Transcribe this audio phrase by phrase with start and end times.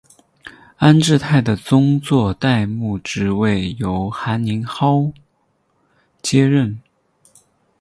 [0.77, 5.13] 安治泰的宗座代牧职位由韩宁镐
[6.23, 6.81] 接任。